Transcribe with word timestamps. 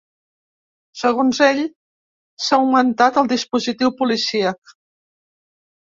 Segons 1.01 1.41
ell, 1.49 1.61
s’ha 2.47 2.61
augmentat 2.63 3.23
el 3.25 3.33
dispositiu 3.37 3.97
policíac. 4.05 4.79